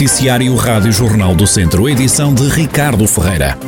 Noticiário 0.00 0.56
Rádio 0.56 0.90
Jornal 0.92 1.34
do 1.34 1.46
Centro, 1.46 1.86
edição 1.86 2.32
de 2.34 2.48
Ricardo 2.48 3.06
Ferreira. 3.06 3.58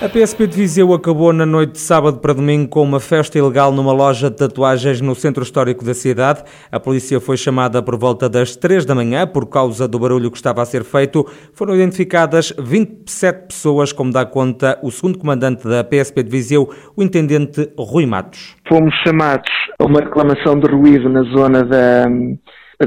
A 0.00 0.08
PSP 0.08 0.46
de 0.46 0.56
Viseu 0.56 0.94
acabou 0.94 1.32
na 1.32 1.44
noite 1.44 1.72
de 1.72 1.80
sábado 1.80 2.18
para 2.18 2.32
domingo 2.32 2.68
com 2.68 2.80
uma 2.80 3.00
festa 3.00 3.36
ilegal 3.36 3.72
numa 3.72 3.92
loja 3.92 4.30
de 4.30 4.36
tatuagens 4.36 5.00
no 5.00 5.16
centro 5.16 5.42
histórico 5.42 5.84
da 5.84 5.94
cidade. 5.94 6.44
A 6.70 6.78
polícia 6.78 7.18
foi 7.18 7.36
chamada 7.36 7.82
por 7.82 7.98
volta 7.98 8.28
das 8.28 8.54
3 8.54 8.84
da 8.84 8.94
manhã 8.94 9.26
por 9.26 9.48
causa 9.48 9.88
do 9.88 9.98
barulho 9.98 10.30
que 10.30 10.36
estava 10.36 10.62
a 10.62 10.64
ser 10.64 10.84
feito. 10.84 11.26
Foram 11.54 11.74
identificadas 11.74 12.54
27 12.56 13.48
pessoas, 13.48 13.92
como 13.92 14.12
dá 14.12 14.24
conta 14.24 14.78
o 14.80 14.92
segundo 14.92 15.18
comandante 15.18 15.66
da 15.66 15.82
PSP 15.82 16.22
de 16.22 16.30
Viseu, 16.30 16.70
o 16.96 17.02
intendente 17.02 17.68
Rui 17.76 18.06
Matos. 18.06 18.54
Fomos 18.68 18.94
chamados 19.04 19.50
a 19.80 19.86
uma 19.86 19.98
reclamação 19.98 20.56
de 20.60 20.70
ruído 20.70 21.08
na 21.08 21.24
zona 21.24 21.64
da, 21.64 22.06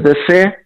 da 0.00 0.12
Sé 0.28 0.56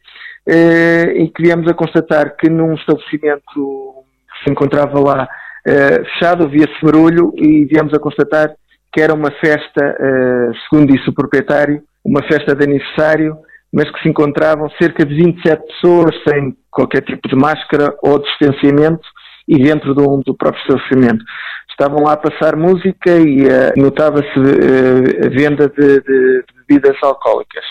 eh, 0.48 1.12
e 1.16 1.28
que 1.28 1.42
viemos 1.42 1.70
a 1.70 1.74
constatar 1.74 2.36
que 2.36 2.48
num 2.48 2.74
estabelecimento 2.74 3.42
que 3.52 4.44
se 4.44 4.50
encontrava 4.50 4.98
lá 4.98 5.28
uh, 5.68 6.04
fechado, 6.04 6.44
havia-se 6.44 6.82
barulho 6.82 7.32
e 7.36 7.64
viemos 7.66 7.92
a 7.92 7.98
constatar 7.98 8.54
que 8.92 9.00
era 9.00 9.14
uma 9.14 9.30
festa, 9.32 9.96
uh, 10.00 10.54
segundo 10.68 10.92
disse 10.92 11.08
o 11.08 11.14
proprietário, 11.14 11.82
uma 12.04 12.22
festa 12.22 12.54
de 12.54 12.64
aniversário, 12.64 13.36
mas 13.72 13.90
que 13.90 14.02
se 14.02 14.08
encontravam 14.08 14.68
cerca 14.80 15.04
de 15.04 15.14
27 15.14 15.62
pessoas 15.66 16.14
sem 16.28 16.56
qualquer 16.70 17.02
tipo 17.02 17.28
de 17.28 17.36
máscara 17.36 17.94
ou 18.02 18.18
distanciamento 18.18 19.06
e 19.46 19.58
dentro 19.58 19.94
do, 19.94 20.22
do 20.24 20.34
próprio 20.36 20.60
estabelecimento. 20.62 21.24
Estavam 21.70 22.04
lá 22.04 22.14
a 22.14 22.16
passar 22.16 22.56
música 22.56 23.16
e 23.16 23.42
uh, 23.44 23.72
notava-se 23.76 24.38
uh, 24.38 25.26
a 25.26 25.28
venda 25.28 25.68
de, 25.68 26.00
de, 26.00 26.42
de, 26.42 26.44
bebidas 26.66 26.96
alcoólicas. 27.02 27.64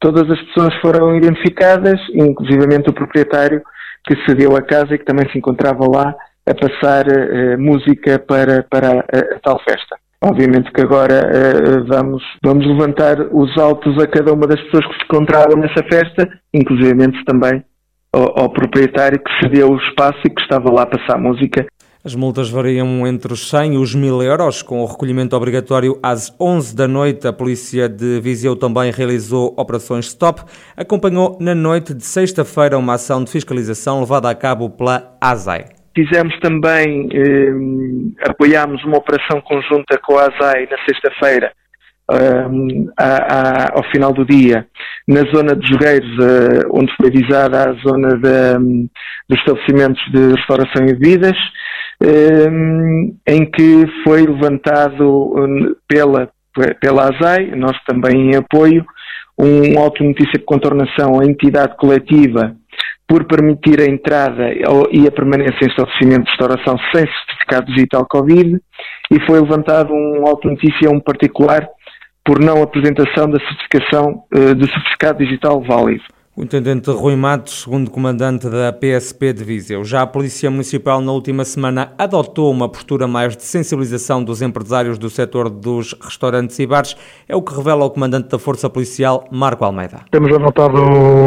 Todas 0.00 0.30
as 0.30 0.40
pessoas 0.46 0.74
foram 0.80 1.16
identificadas, 1.16 2.00
inclusivamente 2.14 2.88
o 2.88 2.92
proprietário 2.92 3.62
que 4.06 4.16
cedeu 4.26 4.56
a 4.56 4.62
casa 4.62 4.94
e 4.94 4.98
que 4.98 5.04
também 5.04 5.28
se 5.30 5.38
encontrava 5.38 5.84
lá 5.88 6.14
a 6.46 6.54
passar 6.54 7.06
uh, 7.06 7.58
música 7.58 8.18
para, 8.18 8.62
para 8.62 8.88
a, 8.88 9.00
a, 9.00 9.40
tal 9.42 9.60
festa. 9.62 9.96
Obviamente 10.24 10.72
que 10.72 10.80
agora 10.80 11.14
uh, 11.14 11.84
vamos, 11.86 12.22
vamos 12.42 12.66
levantar 12.66 13.20
os 13.32 13.56
autos 13.58 14.00
a 14.02 14.06
cada 14.06 14.32
uma 14.32 14.46
das 14.46 14.60
pessoas 14.62 14.86
que 14.86 14.94
se 14.94 15.04
encontravam 15.04 15.56
nessa 15.56 15.82
festa, 15.84 16.28
inclusivamente 16.54 17.22
também 17.24 17.62
ao, 18.12 18.40
ao 18.40 18.50
proprietário 18.50 19.20
que 19.20 19.42
cedeu 19.42 19.70
o 19.70 19.78
espaço 19.78 20.20
e 20.24 20.30
que 20.30 20.40
estava 20.40 20.72
lá 20.72 20.82
a 20.82 20.86
passar 20.86 21.18
música 21.18 21.66
as 22.04 22.14
multas 22.14 22.48
variam 22.48 23.06
entre 23.06 23.32
os 23.32 23.48
100 23.50 23.74
e 23.74 23.78
os 23.78 23.94
1000 23.94 24.22
euros, 24.22 24.62
com 24.62 24.80
o 24.80 24.86
recolhimento 24.86 25.34
obrigatório 25.34 25.98
às 26.02 26.34
11 26.40 26.76
da 26.76 26.86
noite. 26.86 27.26
A 27.26 27.32
polícia 27.32 27.88
de 27.88 28.20
Viseu 28.20 28.54
também 28.54 28.92
realizou 28.92 29.52
operações 29.56 30.06
stop. 30.06 30.42
Acompanhou 30.76 31.36
na 31.40 31.54
noite 31.54 31.92
de 31.92 32.04
sexta-feira 32.04 32.78
uma 32.78 32.94
ação 32.94 33.24
de 33.24 33.30
fiscalização 33.30 34.00
levada 34.00 34.30
a 34.30 34.34
cabo 34.34 34.70
pela 34.70 35.16
ASAI. 35.20 35.66
Fizemos 35.94 36.38
também, 36.38 37.08
eh, 37.12 38.30
apoiámos 38.30 38.84
uma 38.84 38.98
operação 38.98 39.40
conjunta 39.40 39.98
com 40.04 40.16
a 40.16 40.28
ASAI 40.28 40.68
na 40.70 40.78
sexta-feira, 40.86 41.50
eh, 42.12 42.46
ao 43.74 43.82
final 43.90 44.12
do 44.12 44.24
dia, 44.24 44.64
na 45.08 45.22
zona 45.34 45.56
de 45.56 45.66
Jogueiros, 45.66 46.08
eh, 46.20 46.66
onde 46.70 46.94
foi 46.96 47.08
avisada 47.08 47.70
a 47.70 47.72
zona 47.82 48.16
de, 48.16 48.88
dos 49.28 49.38
estabelecimentos 49.40 50.00
de 50.12 50.36
restauração 50.36 50.86
e 50.86 50.94
bebidas, 50.94 51.36
em 52.00 53.50
que 53.50 53.86
foi 54.04 54.22
levantado 54.26 55.34
eh, 55.36 55.74
pela, 55.88 56.30
pela 56.80 57.10
ASAI, 57.10 57.52
nós 57.56 57.76
também 57.84 58.30
em 58.30 58.36
apoio, 58.36 58.84
um 59.38 59.78
auto 59.78 60.02
notícia 60.02 60.38
de 60.38 60.44
contornação 60.44 61.20
à 61.20 61.24
entidade 61.24 61.76
coletiva 61.76 62.56
por 63.06 63.24
permitir 63.24 63.80
a 63.80 63.86
entrada 63.86 64.52
e 64.92 65.06
a 65.06 65.10
permanência 65.10 65.64
em 65.64 65.68
estabelecimento 65.68 66.24
de 66.24 66.30
restauração 66.30 66.76
sem 66.92 67.06
certificado 67.06 67.66
digital 67.72 68.06
Covid 68.06 68.60
e 69.10 69.26
foi 69.26 69.40
levantado 69.40 69.94
um 69.94 70.26
auto-notícia 70.26 70.88
a 70.88 70.92
um 70.92 71.00
particular 71.00 71.66
por 72.24 72.38
não 72.38 72.62
apresentação 72.62 73.30
da 73.30 73.38
certificação 73.40 74.22
uh, 74.34 74.54
de 74.54 74.70
certificado 74.70 75.24
digital 75.24 75.62
válido. 75.62 76.04
O 76.38 76.44
intendente 76.44 76.88
Rui 76.92 77.16
Matos, 77.16 77.62
segundo 77.64 77.90
comandante 77.90 78.48
da 78.48 78.72
PSP 78.72 79.32
de 79.32 79.42
Viseu. 79.42 79.82
Já 79.82 80.02
a 80.02 80.06
Polícia 80.06 80.48
Municipal, 80.48 81.00
na 81.00 81.10
última 81.10 81.44
semana, 81.44 81.92
adotou 81.98 82.52
uma 82.52 82.68
postura 82.68 83.08
mais 83.08 83.36
de 83.36 83.42
sensibilização 83.42 84.22
dos 84.22 84.40
empresários 84.40 84.98
do 84.98 85.10
setor 85.10 85.50
dos 85.50 85.96
restaurantes 86.00 86.56
e 86.60 86.64
bares. 86.64 86.94
É 87.28 87.34
o 87.34 87.42
que 87.42 87.52
revela 87.52 87.84
o 87.84 87.90
comandante 87.90 88.28
da 88.28 88.38
Força 88.38 88.70
Policial, 88.70 89.26
Marco 89.32 89.64
Almeida. 89.64 90.02
Temos 90.12 90.32
adotado 90.32 90.78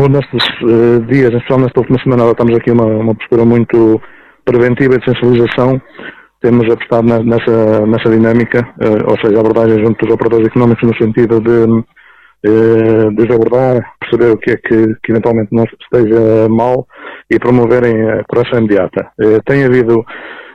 nestes 0.08 0.46
uh, 0.62 1.02
dias, 1.06 1.34
especialmente 1.34 1.66
nesta 1.66 1.80
última 1.82 2.02
semana, 2.02 2.24
adotamos 2.24 2.56
aqui 2.56 2.72
uma, 2.72 2.86
uma 2.86 3.14
postura 3.14 3.44
muito 3.44 4.02
preventiva 4.46 4.98
de 4.98 5.04
sensibilização 5.04 5.82
temos 6.40 6.68
apostado 6.74 7.06
nessa, 7.24 7.86
nessa 7.86 8.10
dinâmica, 8.10 8.68
uh, 8.80 9.12
ou 9.12 9.18
seja, 9.20 9.42
abordagem 9.42 9.86
junto 9.86 10.06
dos 10.06 10.16
operadores 10.16 10.48
económicos 10.48 10.90
no 10.90 10.96
sentido 10.96 11.40
de 11.42 11.84
eh, 12.44 13.12
de 13.12 13.34
abordar, 13.34 13.94
perceber 14.00 14.32
o 14.32 14.38
que 14.38 14.52
é 14.52 14.58
que, 14.58 14.96
que 15.04 15.12
eventualmente 15.12 15.50
não 15.52 15.64
esteja 15.64 16.50
mal 16.50 16.88
e 17.30 17.38
promoverem 17.38 18.10
a 18.10 18.24
correção 18.24 18.58
imediata. 18.58 19.12
Eh, 19.20 19.40
tem 19.46 19.64
havido 19.64 20.04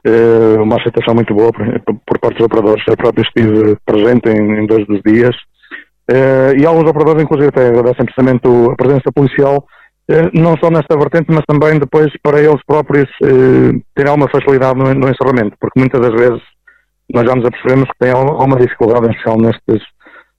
eh, 0.04 0.60
uma 0.60 0.76
aceitação 0.76 1.14
muito 1.14 1.32
boa 1.32 1.52
por, 1.52 1.64
por 2.04 2.18
parte 2.18 2.38
dos 2.38 2.46
operadores. 2.46 2.82
Eu 2.88 2.96
próprio 2.96 3.22
estive 3.22 3.76
presente 3.86 4.28
em, 4.28 4.62
em 4.62 4.66
dois 4.66 4.84
dos 4.88 5.00
dias 5.06 5.36
e 6.56 6.64
alguns 6.64 6.88
operadores, 6.88 7.22
inclusive, 7.22 7.48
até 7.48 7.66
agradecem 7.66 8.04
precisamente 8.04 8.46
a 8.46 8.76
presença 8.76 9.10
policial 9.12 9.66
não 10.32 10.56
só 10.62 10.70
nesta 10.70 10.96
vertente, 10.96 11.26
mas 11.30 11.42
também 11.48 11.80
depois 11.80 12.12
para 12.22 12.40
eles 12.40 12.60
próprios 12.64 13.10
terem 13.92 14.08
alguma 14.08 14.30
facilidade 14.30 14.78
no, 14.78 14.94
no, 14.94 15.08
encerramento, 15.08 15.56
porque 15.60 15.80
muitas 15.80 16.00
das 16.00 16.12
vezes 16.12 16.40
nós 17.12 17.24
já 17.26 17.34
nos 17.34 17.44
apercebemos 17.44 17.88
que 17.88 17.98
tem 17.98 18.12
alguma 18.12 18.56
dificuldade 18.56 19.08
em 19.08 19.10
especial 19.10 19.36
nestes, 19.36 19.82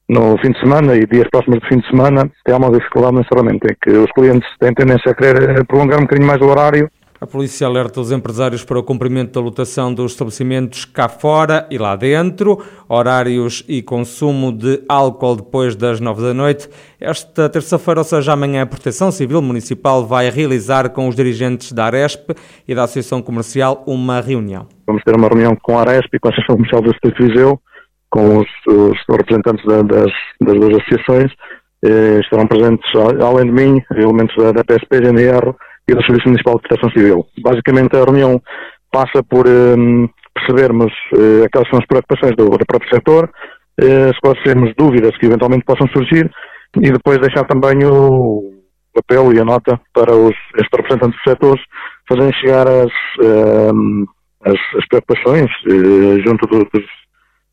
no 0.10 0.38
fim 0.40 0.52
de 0.52 0.60
semana 0.60 0.96
e 0.96 1.06
dias 1.06 1.28
próximos 1.30 1.60
do 1.60 1.68
fim 1.68 1.80
de 1.80 1.88
semana, 1.88 2.30
tem 2.46 2.56
uma 2.56 2.72
dificuldade 2.72 3.16
no 3.16 3.22
encerramento, 3.22 3.68
é 3.70 3.76
que 3.82 3.92
os 3.98 4.12
clientes 4.12 4.50
têm 4.60 4.74
tendência 4.74 5.12
a 5.12 5.16
querer 5.16 5.66
prolongar 5.66 6.00
um 6.00 6.04
bocadinho 6.04 6.28
mais 6.28 6.42
o 6.42 6.46
horário 6.46 6.90
a 7.20 7.26
polícia 7.26 7.66
alerta 7.66 8.00
os 8.00 8.12
empresários 8.12 8.64
para 8.64 8.78
o 8.78 8.84
cumprimento 8.84 9.34
da 9.34 9.42
lotação 9.42 9.92
dos 9.92 10.12
estabelecimentos 10.12 10.86
cá 10.86 11.10
fora 11.10 11.68
e 11.72 11.78
lá 11.80 11.96
dentro, 11.96 12.64
horários 12.88 13.66
e 13.68 13.82
consumo 13.82 14.52
de 14.52 14.84
álcool 14.88 15.38
depois 15.38 15.76
das 15.76 16.00
nove 16.00 16.22
da 16.22 16.32
noite. 16.32 16.70
Esta 17.02 17.50
terça-feira, 17.50 18.02
ou 18.02 18.04
seja, 18.04 18.34
amanhã, 18.34 18.62
a 18.62 18.66
Proteção 18.68 19.12
Civil 19.12 19.42
Municipal 19.42 20.06
vai 20.06 20.30
realizar 20.30 20.90
com 20.92 21.08
os 21.08 21.16
dirigentes 21.16 21.72
da 21.72 21.86
Aresp 21.86 22.36
e 22.68 22.76
da 22.76 22.84
Associação 22.84 23.20
Comercial 23.20 23.84
uma 23.88 24.22
reunião. 24.22 24.68
Vamos 24.86 25.02
ter 25.04 25.16
uma 25.16 25.28
reunião 25.28 25.58
com 25.60 25.76
a 25.76 25.82
Aresp 25.82 26.14
e 26.14 26.20
com 26.20 26.28
a 26.28 26.32
Associação 26.32 26.56
Comercial 26.56 26.82
do 26.84 26.92
Distrito 26.92 27.18
de 27.18 27.30
Viseu 27.30 27.60
com 28.10 28.40
os, 28.40 28.48
os 28.68 28.98
representantes 29.10 29.66
da, 29.66 29.82
das, 29.82 30.12
das 30.42 30.56
duas 30.56 30.78
associações, 30.78 31.32
eh, 31.86 32.20
estarão 32.22 32.48
presentes, 32.48 32.90
além 32.96 33.46
de 33.46 33.52
mim, 33.52 33.82
elementos 33.96 34.36
da, 34.36 34.52
da 34.52 34.64
PSP, 34.64 35.02
GNR 35.02 35.54
e 35.88 35.94
do 35.94 36.04
Serviço 36.04 36.28
Municipal 36.28 36.56
de 36.56 36.68
Proteção 36.68 36.90
Civil. 36.92 37.26
Basicamente, 37.42 37.96
a 37.96 38.04
reunião 38.04 38.42
passa 38.92 39.24
por 39.24 39.46
eh, 39.48 39.76
percebermos 40.34 40.94
eh, 41.16 41.46
aquelas 41.46 41.70
são 41.70 41.80
as 41.80 41.86
preocupações 41.86 42.36
do, 42.36 42.50
do 42.50 42.66
próprio 42.66 42.94
setor, 42.94 43.30
eh, 43.82 44.10
esclarecermos 44.10 44.74
dúvidas 44.78 45.16
que 45.18 45.26
eventualmente 45.26 45.66
possam 45.66 45.88
surgir 45.90 46.32
e 46.76 46.92
depois 46.92 47.20
deixar 47.20 47.46
também 47.46 47.86
o 47.86 48.54
papel 48.94 49.34
e 49.34 49.40
a 49.40 49.46
nota 49.46 49.80
para 49.94 50.16
os 50.16 50.36
estes 50.56 50.70
representantes 50.76 51.18
dos 51.18 51.34
setores 51.34 51.64
fazerem 52.10 52.34
chegar 52.34 52.68
as, 52.68 52.92
eh, 53.22 53.72
as, 54.46 54.60
as 54.78 54.88
preocupações 54.88 55.52
eh, 55.68 56.22
junto 56.26 56.48
do, 56.48 56.68
dos 56.74 56.86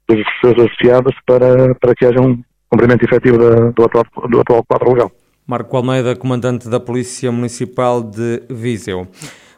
dos 0.08 0.24
seus 0.40 0.58
associados 0.58 1.14
para, 1.26 1.74
para 1.76 1.94
que 1.94 2.04
haja 2.04 2.20
um 2.20 2.42
cumprimento 2.68 3.04
efetivo 3.04 3.38
da, 3.38 3.70
do, 3.70 3.84
atual, 3.84 4.04
do 4.28 4.40
atual 4.40 4.64
quadro 4.64 4.92
legal. 4.92 5.12
Marco 5.46 5.76
Almeida, 5.76 6.16
comandante 6.16 6.68
da 6.68 6.80
Polícia 6.80 7.30
Municipal 7.30 8.02
de 8.02 8.42
Viseu. 8.48 9.06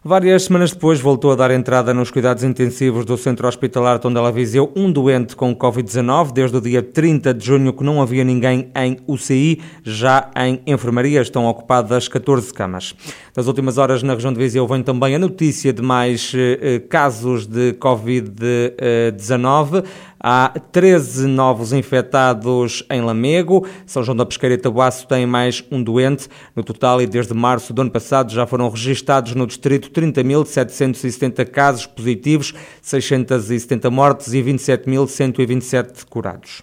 Várias 0.09 0.45
semanas 0.45 0.73
depois 0.73 1.01
voltou 1.01 1.33
a 1.33 1.35
dar 1.35 1.51
entrada 1.51 1.93
nos 1.93 2.13
cuidados 2.13 2.45
intensivos 2.45 3.05
do 3.05 3.17
Centro 3.17 3.49
Hospitalar 3.49 3.99
Tondela 3.99 4.31
Viseu 4.31 4.73
um 4.77 4.93
doente 4.93 5.35
com 5.35 5.53
Covid-19. 5.53 6.33
Desde 6.33 6.57
o 6.57 6.61
dia 6.61 6.81
30 6.81 7.35
de 7.35 7.45
junho 7.45 7.73
que 7.73 7.83
não 7.83 8.01
havia 8.01 8.23
ninguém 8.23 8.71
em 8.77 8.99
UCI, 9.05 9.61
já 9.83 10.31
em 10.37 10.61
enfermaria 10.65 11.21
estão 11.21 11.47
ocupadas 11.47 12.07
14 12.07 12.55
camas. 12.55 12.95
Das 13.35 13.49
últimas 13.49 13.79
horas 13.79 14.05
na 14.05 14.15
região 14.15 14.33
de 14.33 14.39
Viseu 14.39 14.65
vem 14.69 14.81
também 14.81 15.17
a 15.17 15.19
notícia 15.19 15.73
de 15.73 15.83
mais 15.83 16.33
eh, 16.37 16.79
casos 16.89 17.45
de 17.45 17.73
Covid-19. 17.73 19.85
Há 20.29 20.49
13 20.73 21.29
novos 21.29 21.73
infectados 21.73 22.83
em 22.91 23.01
Lamego. 23.01 23.65
São 23.87 24.03
João 24.03 24.17
da 24.17 24.27
Pesqueira 24.27 24.57
e 24.57 24.59
Tabuaço 24.59 25.07
têm 25.07 25.25
mais 25.25 25.63
um 25.71 25.81
doente. 25.81 26.29
No 26.57 26.65
total, 26.65 27.01
e 27.01 27.07
desde 27.07 27.33
março 27.33 27.73
do 27.73 27.83
ano 27.83 27.93
passado, 27.93 28.33
já 28.33 28.45
foram 28.45 28.69
registados 28.69 29.37
no 29.37 29.47
distrito 29.47 29.89
30.770 29.89 31.49
casos 31.49 31.87
positivos, 31.87 32.53
670 32.83 33.89
mortes 33.89 34.33
e 34.35 34.43
27.127 34.43 36.05
curados. 36.11 36.61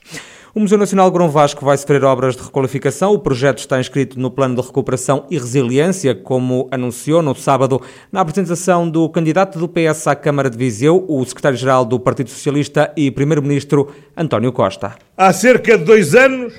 O 0.55 0.59
Museu 0.59 0.77
Nacional 0.77 1.09
Grão 1.09 1.31
Vasco 1.31 1.65
vai 1.65 1.75
sofrer 1.75 2.03
obras 2.03 2.35
de 2.35 2.43
requalificação. 2.43 3.11
O 3.11 3.17
projeto 3.17 3.57
está 3.57 3.79
inscrito 3.79 4.19
no 4.19 4.29
Plano 4.29 4.53
de 4.53 4.61
Recuperação 4.61 5.25
e 5.31 5.35
Resiliência, 5.35 6.13
como 6.13 6.67
anunciou 6.69 7.23
no 7.23 7.33
sábado 7.33 7.81
na 8.11 8.21
apresentação 8.21 8.87
do 8.87 9.09
candidato 9.09 9.57
do 9.57 9.67
PS 9.67 10.05
à 10.05 10.15
Câmara 10.15 10.51
de 10.51 10.57
Viseu, 10.59 11.05
o 11.09 11.25
secretário-geral 11.25 11.83
do 11.83 11.99
Partido 11.99 12.29
Socialista 12.29 12.93
e 12.95 13.09
primeiro-ministro 13.09 13.91
António 14.15 14.51
Costa. 14.51 14.93
Há 15.17 15.33
cerca 15.33 15.75
de 15.75 15.85
dois 15.85 16.13
anos 16.13 16.53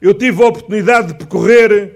eu 0.00 0.14
tive 0.14 0.42
a 0.42 0.46
oportunidade 0.46 1.08
de 1.08 1.18
percorrer 1.18 1.92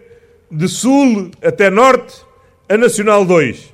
de 0.51 0.69
sul 0.69 1.31
até 1.43 1.71
norte 1.71 2.21
a 2.69 2.77
Nacional 2.77 3.25
2. 3.25 3.73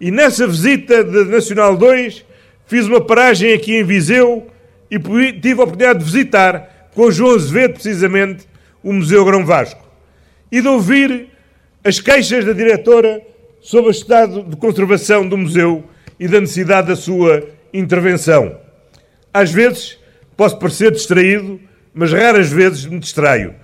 E 0.00 0.12
nessa 0.12 0.46
visita 0.46 1.02
de 1.02 1.24
Nacional 1.24 1.76
2 1.76 2.24
fiz 2.66 2.86
uma 2.86 3.00
paragem 3.00 3.52
aqui 3.52 3.74
em 3.74 3.82
Viseu 3.82 4.46
e 4.88 4.96
tive 5.40 5.60
a 5.60 5.64
oportunidade 5.64 5.98
de 5.98 6.04
visitar 6.04 6.79
com 6.94 7.10
João 7.10 7.34
Azevedo, 7.34 7.74
precisamente, 7.74 8.46
o 8.82 8.92
Museu 8.92 9.24
Grão 9.24 9.44
Vasco, 9.44 9.86
e 10.50 10.60
de 10.60 10.68
ouvir 10.68 11.28
as 11.84 12.00
queixas 12.00 12.44
da 12.44 12.52
diretora 12.52 13.22
sobre 13.60 13.90
o 13.90 13.92
estado 13.92 14.42
de 14.42 14.56
conservação 14.56 15.26
do 15.26 15.36
museu 15.36 15.84
e 16.18 16.26
da 16.26 16.40
necessidade 16.40 16.88
da 16.88 16.96
sua 16.96 17.46
intervenção. 17.72 18.58
Às 19.32 19.50
vezes 19.50 19.98
posso 20.36 20.58
parecer 20.58 20.90
distraído, 20.90 21.60
mas 21.92 22.12
raras 22.12 22.50
vezes 22.50 22.86
me 22.86 22.98
distraio. 22.98 23.54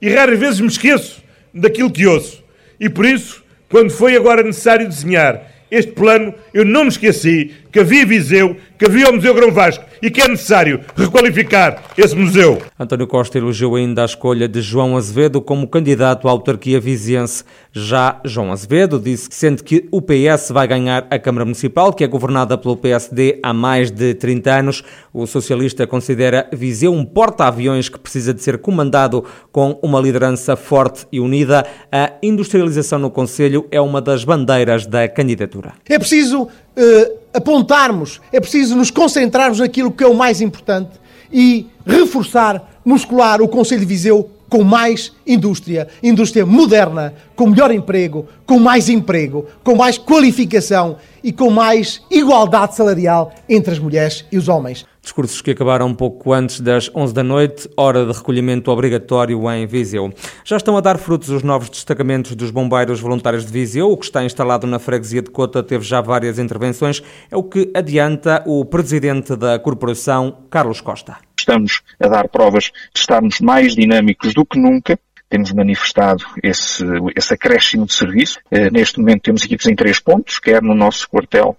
E 0.00 0.08
raras 0.10 0.38
vezes 0.38 0.60
me 0.60 0.66
esqueço 0.66 1.22
daquilo 1.52 1.90
que 1.90 2.06
ouço. 2.06 2.44
E 2.78 2.88
por 2.88 3.06
isso, 3.06 3.42
quando 3.68 3.90
foi 3.90 4.16
agora 4.16 4.42
necessário 4.42 4.86
desenhar 4.86 5.50
este 5.70 5.92
plano, 5.92 6.34
eu 6.52 6.64
não 6.64 6.84
me 6.84 6.90
esqueci 6.90 7.54
que 7.76 7.80
havia 7.80 8.06
Viseu, 8.06 8.56
que 8.78 8.86
havia 8.86 9.10
o 9.10 9.12
Museu 9.12 9.34
Grão 9.34 9.52
Vasco 9.52 9.84
e 10.00 10.10
que 10.10 10.22
é 10.22 10.28
necessário 10.28 10.80
requalificar 10.96 11.82
esse 11.98 12.16
museu. 12.16 12.62
António 12.78 13.06
Costa 13.06 13.36
elogiou 13.36 13.76
ainda 13.76 14.00
a 14.00 14.06
escolha 14.06 14.48
de 14.48 14.62
João 14.62 14.96
Azevedo 14.96 15.42
como 15.42 15.68
candidato 15.68 16.26
à 16.26 16.30
autarquia 16.30 16.80
viziense. 16.80 17.44
Já 17.72 18.18
João 18.24 18.50
Azevedo 18.50 18.98
disse 18.98 19.28
que 19.28 19.34
sente 19.34 19.62
que 19.62 19.86
o 19.90 20.00
PS 20.00 20.52
vai 20.52 20.66
ganhar 20.66 21.06
a 21.10 21.18
Câmara 21.18 21.44
Municipal, 21.44 21.92
que 21.92 22.02
é 22.02 22.06
governada 22.06 22.56
pelo 22.56 22.78
PSD 22.78 23.40
há 23.42 23.52
mais 23.52 23.90
de 23.90 24.14
30 24.14 24.50
anos. 24.50 24.82
O 25.12 25.26
socialista 25.26 25.86
considera 25.86 26.48
Viseu 26.52 26.94
um 26.94 27.04
porta-aviões 27.04 27.90
que 27.90 27.98
precisa 27.98 28.32
de 28.32 28.42
ser 28.42 28.56
comandado 28.56 29.22
com 29.52 29.78
uma 29.82 30.00
liderança 30.00 30.56
forte 30.56 31.06
e 31.12 31.20
unida. 31.20 31.66
A 31.92 32.12
industrialização 32.22 32.98
no 32.98 33.10
Conselho 33.10 33.66
é 33.70 33.80
uma 33.82 34.00
das 34.00 34.24
bandeiras 34.24 34.86
da 34.86 35.06
candidatura. 35.06 35.74
É 35.86 35.98
preciso 35.98 36.44
uh, 36.44 37.25
apontarmos, 37.36 38.20
é 38.32 38.40
preciso 38.40 38.74
nos 38.74 38.90
concentrarmos 38.90 39.60
naquilo 39.60 39.92
que 39.92 40.02
é 40.02 40.06
o 40.06 40.14
mais 40.14 40.40
importante 40.40 40.92
e 41.30 41.66
reforçar, 41.84 42.80
muscular 42.84 43.42
o 43.42 43.48
Conselho 43.48 43.80
de 43.80 43.86
Viseu 43.86 44.30
com 44.48 44.62
mais 44.62 45.12
indústria, 45.26 45.88
indústria 46.02 46.46
moderna, 46.46 47.14
com 47.34 47.48
melhor 47.48 47.70
emprego, 47.70 48.26
com 48.46 48.58
mais 48.58 48.88
emprego, 48.88 49.46
com 49.62 49.74
mais 49.74 49.98
qualificação 49.98 50.96
e 51.22 51.32
com 51.32 51.50
mais 51.50 52.02
igualdade 52.10 52.76
salarial 52.76 53.32
entre 53.48 53.72
as 53.72 53.78
mulheres 53.78 54.24
e 54.30 54.38
os 54.38 54.48
homens. 54.48 54.86
Discursos 55.02 55.40
que 55.40 55.52
acabaram 55.52 55.86
um 55.86 55.94
pouco 55.94 56.32
antes 56.32 56.60
das 56.60 56.90
11 56.92 57.14
da 57.14 57.22
noite, 57.22 57.70
hora 57.76 58.04
de 58.04 58.12
recolhimento 58.12 58.72
obrigatório 58.72 59.48
em 59.52 59.64
Viseu. 59.64 60.12
Já 60.44 60.56
estão 60.56 60.76
a 60.76 60.80
dar 60.80 60.98
frutos 60.98 61.28
os 61.28 61.44
novos 61.44 61.70
destacamentos 61.70 62.34
dos 62.34 62.50
bombeiros 62.50 62.98
voluntários 62.98 63.46
de 63.46 63.52
Viseu. 63.52 63.90
O 63.90 63.96
que 63.96 64.06
está 64.06 64.24
instalado 64.24 64.66
na 64.66 64.80
freguesia 64.80 65.22
de 65.22 65.30
Cota 65.30 65.62
teve 65.62 65.84
já 65.84 66.00
várias 66.00 66.40
intervenções. 66.40 67.02
É 67.30 67.36
o 67.36 67.44
que 67.44 67.70
adianta 67.72 68.42
o 68.46 68.64
presidente 68.64 69.36
da 69.36 69.58
corporação, 69.60 70.38
Carlos 70.50 70.80
Costa. 70.80 71.25
Estamos 71.46 71.80
a 72.00 72.08
dar 72.08 72.26
provas 72.26 72.72
de 72.92 72.98
estarmos 72.98 73.40
mais 73.40 73.76
dinâmicos 73.76 74.34
do 74.34 74.44
que 74.44 74.58
nunca 74.58 74.98
temos 75.28 75.52
manifestado 75.52 76.24
esse, 76.42 76.84
esse 77.16 77.34
acréscimo 77.34 77.86
de 77.86 77.94
serviço. 77.94 78.38
Eh, 78.50 78.70
neste 78.70 78.98
momento 78.98 79.22
temos 79.22 79.44
equipes 79.44 79.66
em 79.66 79.74
três 79.74 79.98
pontos, 79.98 80.38
quer 80.38 80.62
no 80.62 80.74
nosso 80.74 81.08
quartel 81.08 81.56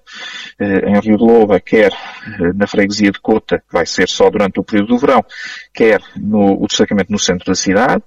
eh, 0.59 0.89
em 0.89 0.99
Rio 0.99 1.17
de 1.17 1.23
Louva, 1.23 1.59
quer 1.59 1.91
eh, 1.91 2.53
na 2.55 2.65
freguesia 2.65 3.11
de 3.11 3.19
Cota, 3.19 3.59
que 3.59 3.73
vai 3.73 3.85
ser 3.85 4.07
só 4.07 4.29
durante 4.29 4.59
o 4.59 4.63
período 4.63 4.89
do 4.89 4.97
verão, 4.97 5.23
quer 5.73 6.01
no 6.15 6.63
o 6.63 6.67
destacamento 6.67 7.11
no 7.11 7.19
centro 7.19 7.45
da 7.45 7.55
cidade, 7.55 8.03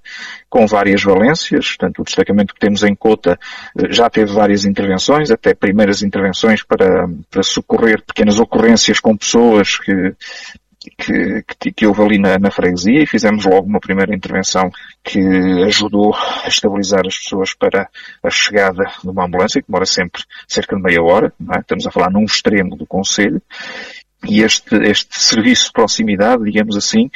com 0.49 0.67
várias 0.67 1.03
valências. 1.03 1.69
Portanto, 1.69 2.01
o 2.01 2.05
destacamento 2.05 2.55
que 2.55 2.61
temos 2.61 2.83
em 2.83 2.95
Cota 2.95 3.39
já 3.91 4.09
teve 4.09 4.33
várias 4.33 4.65
intervenções, 4.65 5.31
até 5.31 5.53
primeiras 5.53 6.03
intervenções 6.03 6.63
para, 6.63 7.07
para 7.31 7.43
socorrer 7.43 8.03
pequenas 8.03 8.39
ocorrências 8.39 8.99
com 8.99 9.15
pessoas 9.17 9.79
que 9.79 10.15
que, 10.81 11.43
que, 11.59 11.73
que 11.73 11.87
houve 11.87 12.03
ali 12.03 12.19
na, 12.19 12.39
na, 12.39 12.51
freguesia 12.51 13.03
e 13.03 13.07
fizemos 13.07 13.45
logo 13.45 13.67
uma 13.67 13.81
primeira 13.81 14.15
intervenção 14.15 14.71
que 15.05 15.21
ajudou 15.65 16.15
a 16.15 16.49
estabilizar 16.49 17.07
as 17.07 17.19
pessoas 17.19 17.55
para 17.55 17.89
a 18.23 18.31
chegada 18.31 18.85
de 19.03 19.09
uma 19.09 19.27
ambulância, 19.27 19.61
que 19.61 19.69
demora 19.69 19.85
sempre 19.85 20.23
cerca 20.49 20.77
de 20.77 20.83
meia 20.83 21.03
hora, 21.03 21.33
é? 21.55 21.59
estamos 21.59 21.87
a 21.87 21.91
falar 21.91 22.11
num 22.11 22.25
extremo 22.25 22.77
do 22.77 22.87
Conselho, 22.87 23.43
e 24.29 24.43
este, 24.43 24.77
este 24.77 25.19
serviço 25.19 25.67
de 25.67 25.73
proximidade, 25.73 26.45
digamos 26.45 26.77
assim, 26.77 27.11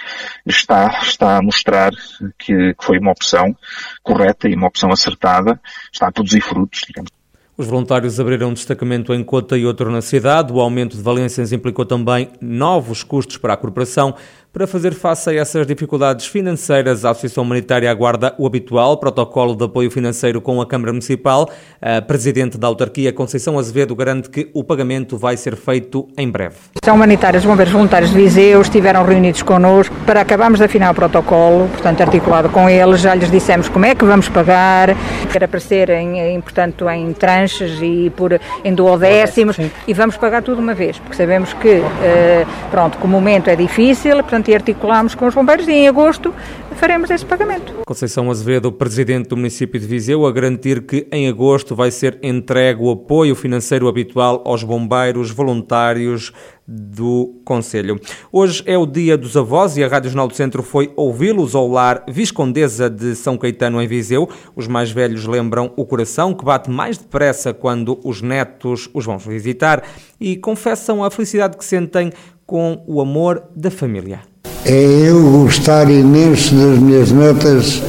está, 0.46 1.00
está 1.02 1.37
a 1.37 1.43
mostrar 1.43 1.93
que, 2.38 2.75
que 2.75 2.84
foi 2.84 2.99
uma 2.99 3.12
opção 3.12 3.55
correta 4.02 4.49
e 4.49 4.55
uma 4.55 4.69
opção 4.69 4.90
acertada, 4.90 5.61
está 5.93 6.08
a 6.08 6.12
produzir 6.12 6.40
frutos, 6.40 6.81
digamos. 6.87 7.11
Os 7.56 7.69
voluntários 7.69 8.19
abriram 8.19 8.49
um 8.49 8.53
destacamento 8.53 9.15
em 9.15 9.23
Cota 9.23 9.56
e 9.56 9.65
outro 9.65 9.89
na 9.89 10.03
cidade. 10.03 10.53
O 10.53 10.61
aumento 10.61 10.97
de 10.97 11.03
valências 11.03 11.53
implicou 11.53 11.87
também 11.87 12.29
novos 12.41 13.05
custos 13.05 13.37
para 13.37 13.53
a 13.53 13.56
corporação, 13.56 14.12
para 14.55 14.69
fazer 14.69 14.95
face 14.95 15.31
a 15.31 15.35
essas 15.35 15.67
dificuldades 15.67 16.27
financeiras, 16.27 17.05
a 17.05 17.11
Associação 17.11 17.43
Humanitária 17.43 17.91
aguarda 17.91 18.33
o 18.39 18.47
habitual 18.47 18.97
protocolo 18.99 19.56
de 19.56 19.65
apoio 19.65 19.91
financeiro 19.91 20.41
com 20.41 20.62
a 20.62 20.67
Câmara 20.67 20.93
Municipal. 20.93 21.51
A 21.83 22.01
Presidente 22.01 22.56
da 22.56 22.69
Autarquia, 22.69 23.12
Conceição 23.12 23.59
Azevedo, 23.59 23.97
garante 23.97 24.31
que 24.31 24.49
o 24.55 24.62
pagamento 24.62 25.19
vai 25.19 25.37
ser 25.37 25.56
feito 25.56 26.06
em 26.17 26.31
breve. 26.31 26.55
A 26.87 26.93
Humanitária, 26.93 27.37
os 27.37 27.45
bombeiros 27.45 27.73
voluntários 27.73 28.12
de 28.12 28.17
Viseu 28.17 28.62
estiveram 28.62 29.05
reunidos 29.05 29.43
connosco 29.43 29.93
para 30.06 30.21
acabarmos 30.21 30.61
de 30.61 30.67
afinar 30.67 30.93
o 30.93 30.95
protocolo, 30.95 31.67
portanto 31.71 32.03
articulado 32.03 32.49
com 32.49 32.71
eles, 32.71 33.00
já 33.00 33.12
lhes 33.12 33.33
dissemos 33.33 33.69
como 33.69 33.87
é 33.87 33.95
que 33.97 34.05
vamos 34.05 34.29
pagar, 34.29 34.95
era 35.35 35.49
para 35.49 35.59
ser 35.59 35.91
em, 35.91 36.21
em, 36.21 36.41
portanto, 36.41 36.89
em 36.89 37.12
tranches 37.12 37.83
e 37.83 38.12
por, 38.15 38.39
em 38.65 38.73
duodécimos, 38.73 39.57
e 39.89 39.93
vamos 39.93 40.17
pagar 40.17 40.45
tudo 40.45 40.61
uma 40.61 40.75
vez, 40.75 40.97
porque 41.00 41.17
sabemos 41.17 41.53
que, 41.55 41.83
eh, 42.03 42.47
pronto, 42.71 42.99
que 42.99 43.05
o 43.05 43.09
momento 43.09 43.49
é 43.49 43.57
difícil, 43.57 44.19
portanto 44.19 44.44
e 44.50 44.55
articulamos 44.55 45.14
com 45.14 45.26
os 45.26 45.35
bombeiros 45.35 45.67
e 45.69 45.73
em 45.73 45.88
agosto 45.88 46.35
faremos 46.75 47.11
esse 47.11 47.25
pagamento. 47.25 47.73
Conceição 47.87 48.31
Azevedo, 48.31 48.70
presidente 48.70 49.28
do 49.28 49.37
município 49.37 49.80
de 49.80 49.87
Viseu, 49.87 50.26
a 50.26 50.33
garantir 50.33 50.83
que 50.83 51.07
em 51.11 51.28
agosto 51.28 51.75
vai 51.75 51.90
ser 51.90 52.19
entregue 52.23 52.83
o 52.83 52.90
apoio 52.90 53.35
financeiro 53.35 53.88
habitual 53.88 54.42
aos 54.45 54.62
bombeiros 54.62 55.30
voluntários 55.30 56.33
do 56.66 57.40
Conselho. 57.45 58.00
Hoje 58.33 58.62
é 58.66 58.76
o 58.76 58.87
Dia 58.87 59.16
dos 59.16 59.37
Avós 59.37 59.76
e 59.76 59.85
a 59.85 59.88
Rádio 59.88 60.11
Jornal 60.11 60.28
do 60.28 60.35
Centro 60.35 60.62
foi 60.62 60.92
ouvi-los 60.97 61.54
ao 61.54 61.69
lar 61.69 62.04
Viscondesa 62.09 62.88
de 62.88 63.14
São 63.14 63.37
Caetano 63.37 63.80
em 63.83 63.87
Viseu. 63.87 64.28
Os 64.57 64.66
mais 64.66 64.90
velhos 64.90 65.26
lembram 65.26 65.73
o 65.76 65.85
coração 65.85 66.35
que 66.35 66.45
bate 66.45 66.71
mais 66.71 66.99
depressa 66.99 67.52
quando 67.52 68.00
os 68.02 68.23
netos 68.23 68.88
os 68.95 69.04
vão 69.04 69.19
visitar 69.19 69.83
e 70.21 70.37
confessam 70.37 71.04
a 71.04 71.11
felicidade 71.11 71.57
que 71.57 71.64
sentem 71.64 72.12
com 72.47 72.83
o 72.87 73.00
amor 73.00 73.42
da 73.54 73.71
família 73.71 74.34
é 74.66 75.09
eu 75.09 75.23
gostar 75.23 75.90
imenso 75.90 76.54
das 76.54 76.78
minhas 76.78 77.12
netas, 77.12 77.83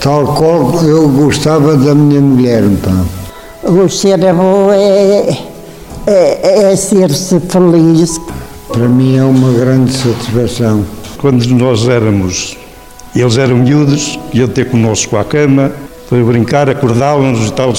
tal 0.00 0.34
qual 0.34 0.82
eu 0.84 1.08
gostava 1.08 1.76
da 1.76 1.94
minha 1.94 2.20
mulher. 2.20 2.64
Pá. 2.82 3.70
O 3.70 3.88
ser 3.88 4.24
avô 4.26 4.72
é, 4.72 5.38
é, 6.06 6.72
é 6.72 6.76
ser-se 6.76 7.38
feliz. 7.40 8.18
Para 8.68 8.88
mim 8.88 9.16
é 9.16 9.24
uma 9.24 9.52
grande 9.52 9.92
satisfação. 9.92 10.84
Quando 11.18 11.44
nós 11.46 11.88
éramos, 11.88 12.56
eles 13.14 13.36
eram 13.36 13.58
miúdos, 13.58 14.18
iam 14.32 14.48
ter 14.48 14.70
connosco 14.70 15.16
à 15.16 15.24
cama, 15.24 15.72
para 16.08 16.24
brincar, 16.24 16.68
acordávamos 16.70 17.48
e 17.48 17.52
tal, 17.52 17.74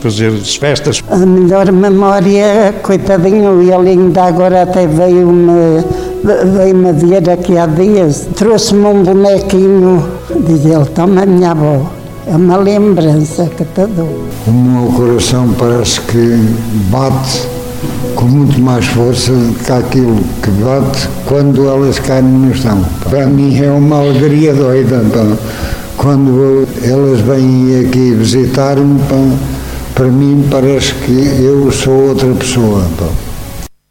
fazer 0.00 0.28
as 0.28 0.54
festas. 0.54 1.02
A 1.10 1.16
melhor 1.16 1.70
memória, 1.72 2.74
coitadinho, 2.82 3.60
ele 3.60 3.90
ainda 3.90 4.24
agora 4.24 4.62
até 4.62 4.86
veio-me 4.86 5.82
veio-me 6.22 6.92
ver 6.92 7.28
aqui 7.28 7.58
há 7.58 7.66
dias, 7.66 8.28
trouxe-me 8.36 8.86
um 8.86 9.02
bonequinho, 9.02 10.04
diz 10.46 10.64
ele, 10.64 10.84
toma 10.94 11.26
minha 11.26 11.50
avó. 11.50 11.90
É 12.24 12.36
uma 12.36 12.56
lembrança 12.56 13.46
que 13.46 13.64
te 13.64 13.86
dou. 13.88 14.28
O 14.46 14.50
meu 14.52 14.92
coração 14.92 15.52
parece 15.58 16.00
que 16.02 16.36
bate 16.88 17.48
com 18.14 18.26
muito 18.26 18.60
mais 18.60 18.86
força 18.86 19.32
do 19.32 19.54
que 19.64 19.72
aquilo 19.72 20.16
que 20.40 20.50
bate 20.50 21.08
quando 21.26 21.68
elas 21.68 21.98
caem 21.98 22.22
no 22.22 22.54
chão. 22.54 22.84
Para 23.02 23.26
mim 23.26 23.60
é 23.60 23.70
uma 23.72 23.98
alegria 23.98 24.54
doida. 24.54 25.02
Quando 26.02 26.66
elas 26.82 27.20
vêm 27.20 27.86
aqui 27.86 28.12
visitar-me, 28.12 28.98
para 29.94 30.08
mim 30.08 30.48
parece 30.50 30.92
que 30.94 31.40
eu 31.40 31.70
sou 31.70 32.08
outra 32.08 32.34
pessoa. 32.34 32.82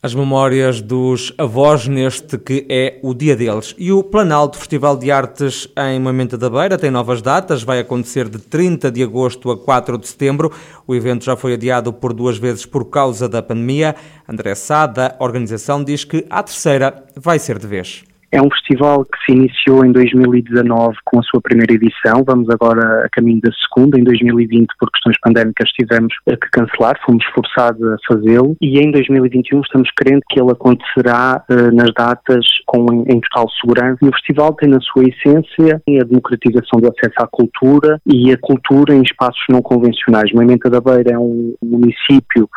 as 0.03 0.13
memórias 0.13 0.82
dos 0.82 1.34
avós 1.38 1.88
neste 1.88 2.38
que 2.38 2.65
é 2.68 3.00
o 3.01 3.13
dia 3.13 3.34
deles. 3.34 3.74
E 3.77 3.94
o 3.94 4.03
Planalto 4.03 4.58
Festival 4.58 4.98
de 4.98 5.10
Artes 5.10 5.70
em 5.77 6.01
Moimenta 6.01 6.38
da 6.38 6.50
Beira 6.50 6.77
tem 6.77 6.91
novas 6.91 7.22
datas, 7.22 7.63
vai 7.63 7.80
acontecer 7.80 8.27
de 8.27 8.39
30 8.39 8.91
de 8.91 9.01
agosto 9.01 9.50
a 9.50 9.58
4 9.58 9.98
de 9.98 10.10
setembro. 10.10 10.51
O 10.86 10.94
evento 10.94 11.24
já 11.24 11.38
foi 11.38 11.53
adiado 11.53 11.94
por 11.94 12.12
duas 12.12 12.38
vezes 12.38 12.65
por 12.65 12.89
causa 12.89 13.30
da 13.30 13.41
pandemia. 13.41 13.96
André 14.27 14.53
Sá, 14.53 14.86
da 14.86 15.15
organização, 15.18 15.82
diz 15.82 16.03
que 16.03 16.25
a 16.30 16.44
terceira 16.44 17.06
vai 17.15 17.39
ser 17.39 17.58
de 17.58 17.68
vez. 17.68 18.03
É 18.31 18.41
um 18.41 18.50
festival 18.50 19.03
que 19.03 19.17
se 19.25 19.38
iniciou 19.38 19.85
em 19.85 19.91
2019 19.91 20.95
com 21.03 21.19
a 21.19 21.23
sua 21.23 21.41
primeira 21.41 21.73
edição. 21.73 22.23
Vamos 22.25 22.50
agora 22.50 23.05
a 23.05 23.09
caminho 23.09 23.41
da 23.41 23.51
segunda. 23.51 24.00
Em 24.00 24.03
2020, 24.05 24.69
por 24.79 24.89
questões 24.89 25.19
pandémicas, 25.19 25.69
tivemos 25.71 26.13
que 26.25 26.50
cancelar, 26.50 26.97
fomos 27.05 27.25
forçados 27.35 27.81
a 27.83 27.97
fazê-lo. 28.07 28.55
E 28.61 28.79
em 28.79 28.89
2021 28.89 29.59
estamos 29.59 29.89
crentes 29.97 30.23
que 30.29 30.39
ele 30.39 30.51
acontecerá 30.51 31.43
uh, 31.50 31.75
nas 31.75 31.93
datas 31.93 32.45
com, 32.65 32.85
em, 32.93 33.15
em, 33.15 33.19
total 33.19 33.50
segurança. 33.59 33.97
E 34.01 34.07
o 34.07 34.13
festival 34.13 34.53
tem 34.53 34.69
na 34.69 34.79
sua 34.79 35.03
essência 35.03 35.81
a 36.00 36.03
democratização 36.05 36.79
do 36.79 36.88
acesso 36.88 37.15
à 37.17 37.27
cultura 37.27 38.00
e 38.05 38.31
a 38.31 38.38
cultura 38.38 38.95
em 38.95 39.01
espaços 39.01 39.43
não 39.50 39.61
convencionais. 39.61 40.31
Moimenta 40.31 40.69
da 40.69 40.79
Beira 40.79 41.11
é 41.11 41.19
um 41.19 41.53
município 41.61 42.50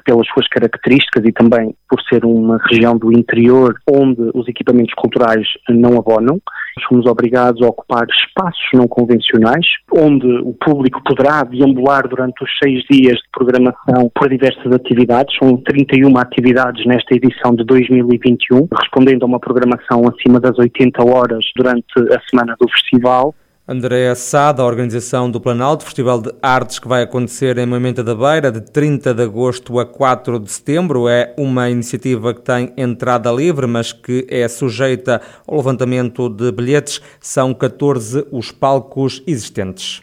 que, 0.00 0.10
pelas 0.10 0.26
suas 0.28 0.48
características 0.48 1.24
e 1.24 1.32
também 1.32 1.74
por 1.88 2.00
ser 2.02 2.24
uma 2.24 2.58
região 2.70 2.96
do 2.96 3.12
interior 3.12 3.74
onde 3.88 4.30
os 4.34 4.48
equipamentos 4.48 4.94
culturais 4.94 5.46
não 5.68 5.98
abonam. 5.98 6.40
Somos 6.88 7.06
obrigados 7.06 7.62
a 7.62 7.68
ocupar 7.68 8.06
espaços 8.08 8.68
não 8.74 8.86
convencionais, 8.86 9.66
onde 9.92 10.26
o 10.26 10.54
público 10.54 11.02
poderá 11.04 11.42
deambular 11.42 12.08
durante 12.08 12.42
os 12.42 12.50
seis 12.62 12.82
dias 12.90 13.16
de 13.16 13.28
programação 13.32 14.10
por 14.14 14.28
diversas 14.28 14.72
atividades. 14.72 15.36
São 15.38 15.56
31 15.56 16.16
atividades 16.18 16.86
nesta 16.86 17.14
edição 17.14 17.54
de 17.54 17.64
2021, 17.64 18.68
respondendo 18.80 19.24
a 19.24 19.26
uma 19.26 19.40
programação 19.40 20.02
acima 20.08 20.40
das 20.40 20.58
80 20.58 21.02
horas 21.04 21.44
durante 21.56 21.86
a 22.14 22.20
semana 22.28 22.56
do 22.58 22.68
festival. 22.70 23.34
Andréa 23.72 24.16
Sá, 24.16 24.50
da 24.50 24.64
organização 24.64 25.30
do 25.30 25.40
Planalto, 25.40 25.84
Festival 25.84 26.20
de 26.20 26.34
Artes 26.42 26.80
que 26.80 26.88
vai 26.88 27.04
acontecer 27.04 27.56
em 27.56 27.66
Moimenta 27.66 28.02
da 28.02 28.16
Beira 28.16 28.50
de 28.50 28.60
30 28.60 29.14
de 29.14 29.22
agosto 29.22 29.78
a 29.78 29.86
4 29.86 30.40
de 30.40 30.50
setembro. 30.50 31.08
É 31.08 31.32
uma 31.38 31.70
iniciativa 31.70 32.34
que 32.34 32.40
tem 32.40 32.72
entrada 32.76 33.30
livre, 33.30 33.68
mas 33.68 33.92
que 33.92 34.26
é 34.28 34.48
sujeita 34.48 35.22
ao 35.46 35.58
levantamento 35.58 36.28
de 36.28 36.50
bilhetes. 36.50 37.00
São 37.20 37.54
14 37.54 38.26
os 38.32 38.50
palcos 38.50 39.22
existentes. 39.24 40.02